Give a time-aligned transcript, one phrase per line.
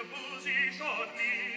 [0.00, 1.47] a boozy short me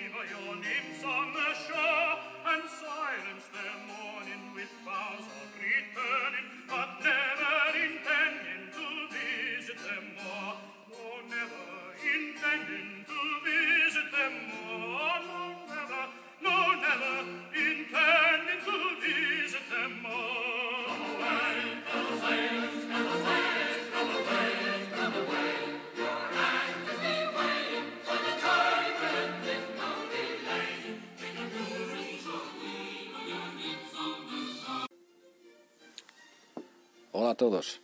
[37.13, 37.81] Hola a todos.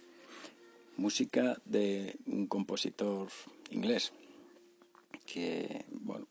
[0.96, 3.28] Música de un compositor
[3.72, 4.14] inglés
[5.26, 6.28] que, bueno,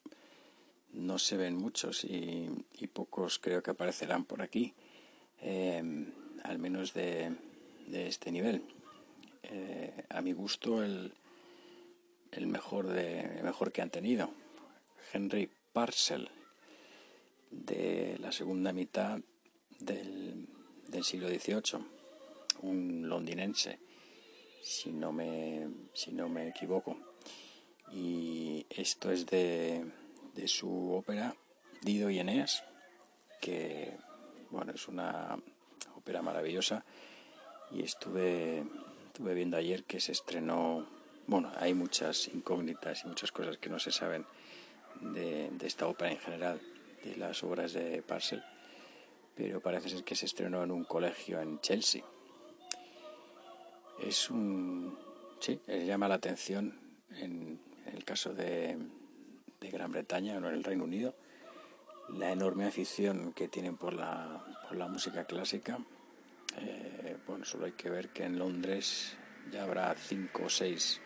[0.95, 2.49] no se ven muchos y,
[2.95, 4.73] pocos creo que aparecerán por aquí,
[5.43, 6.11] em,
[6.43, 7.37] al menos de,
[7.93, 8.63] este nivel.
[9.43, 11.13] Eh, a mi gusto, el,
[12.33, 14.31] el, mejor de, mejor que han tenido,
[15.13, 16.31] Henry Parcel,
[17.51, 19.21] de la segunda mitad
[19.81, 20.47] del,
[20.89, 21.96] del siglo XVIII
[22.63, 23.79] un londinense,
[24.63, 26.97] si no me, si no me equivoco.
[27.93, 29.85] Y esto es de,
[30.35, 31.35] de su ópera
[31.83, 32.65] Dido y Eneas,
[33.41, 33.97] que
[34.51, 35.39] bueno, es una
[35.97, 36.85] ópera maravillosa.
[37.71, 38.65] Y estuve,
[39.07, 40.87] estuve viendo ayer que se estrenó,
[41.27, 44.27] bueno, hay muchas incógnitas y muchas cosas que no se saben
[45.01, 46.61] de, de esta ópera en general,
[47.05, 48.43] de las obras de Parcel,
[49.37, 52.03] pero parece ser que se estrenó en un colegio en Chelsea
[54.01, 54.97] es un.
[55.39, 56.79] Sí, llama la atención
[57.11, 58.77] en, el caso de,
[59.61, 61.15] Gran Bretaña o en el Reino Unido
[62.11, 65.79] la enorme afición que tienen por la, por la música clásica.
[66.57, 69.17] Eh, bueno, solo hay que ver que en Londres
[69.51, 71.01] ya habrá cinco o seis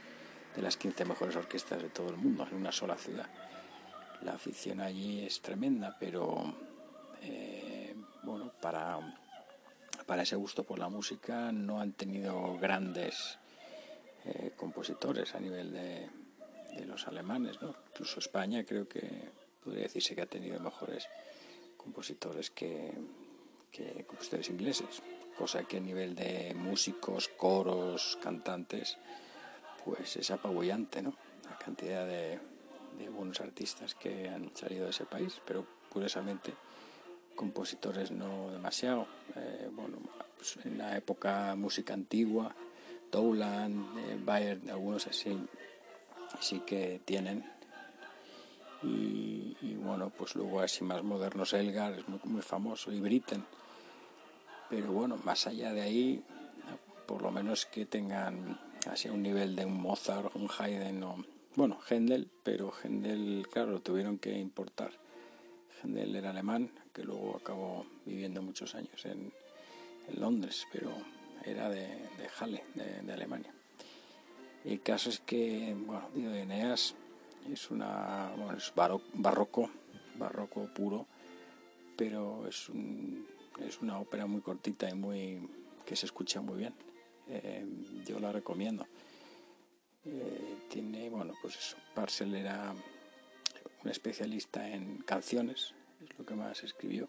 [0.55, 3.29] de las 15 mejores orquestas de todo el mundo en una sola ciudad.
[4.23, 6.55] La afición allí es tremenda, pero
[7.23, 8.99] eh, bueno, para
[10.11, 13.39] para ese gusto por la música no han tenido grandes
[14.25, 16.11] eh, compositores a nivel de,
[16.85, 17.77] los alemanes, ¿no?
[17.93, 19.09] Incluso España creo que
[19.63, 21.07] podría decirse que ha tenido mejores
[21.77, 22.93] compositores que,
[24.09, 25.01] compositores ingleses,
[25.39, 28.99] cosa que a nivel de músicos, coros, cantantes,
[29.85, 31.15] pues es apabullante, ¿no?
[31.49, 32.41] La cantidad de,
[32.99, 36.53] de buenos artistas que han salido de ese país, pero curiosamente
[37.41, 39.07] compositores no demasiado.
[39.35, 39.97] Eh, bueno,
[40.37, 42.55] pues en la época música antigua,
[43.11, 45.39] Dowland, eh, Bayer, algunos así,
[46.39, 47.43] sí que tienen.
[48.83, 53.43] Y, bueno, pues luego así más modernos, Elgar es muy, muy famoso, y Britten.
[54.69, 56.23] Pero bueno, más allá de ahí,
[57.07, 61.25] por lo menos que tengan así un nivel de un Mozart, un Haydn o,
[61.57, 64.93] bueno, Händel, pero Händel, claro, tuvieron que importar.
[65.83, 69.33] Händel era alemán, que luego acabó viviendo muchos años en,
[70.19, 70.91] Londres, pero
[71.45, 73.55] era de, de Halle, de, Alemania.
[74.65, 76.97] el caso es que, bueno, digo, Eneas
[77.49, 79.71] es una, bueno, es barroco,
[80.17, 81.07] barroco puro,
[81.97, 82.71] pero es,
[83.61, 85.49] es una ópera muy cortita y muy
[85.87, 86.75] que se escucha muy bien.
[87.29, 87.65] Eh,
[88.07, 88.87] yo la recomiendo.
[90.05, 92.75] Eh, tiene, bueno, pues eso, Parcel era
[93.85, 97.09] un especialista en canciones, es lo que más escribió.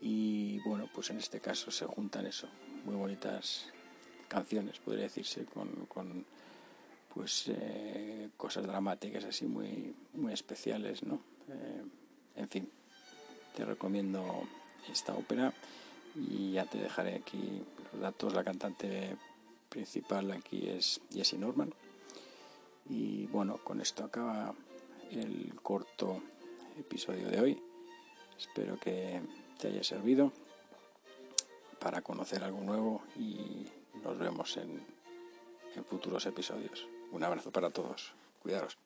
[0.00, 2.48] Y bueno, pues en este caso se juntan eso,
[2.84, 3.72] muy bonitas
[4.28, 6.26] canciones, podría decirse, con,
[7.14, 11.20] pues eh, cosas dramáticas así muy, muy especiales, ¿no?
[11.48, 11.82] Eh,
[12.36, 12.68] en fin,
[13.54, 14.46] te recomiendo
[14.90, 15.52] esta ópera
[16.14, 17.62] y ya te dejaré aquí
[17.92, 18.34] los datos.
[18.34, 19.16] La cantante
[19.68, 21.72] principal aquí es Jessie Norman.
[22.88, 24.54] Y bueno, con esto acaba
[25.10, 26.22] el corto
[26.78, 27.62] episodio de hoy.
[28.38, 29.20] Espero que
[29.58, 30.32] te haya servido
[31.78, 33.66] para conocer algo nuevo y
[34.02, 34.84] nos vemos en,
[35.74, 36.86] en futuros episodios.
[37.12, 38.12] Un abrazo para todos.
[38.42, 38.78] Cuidaros.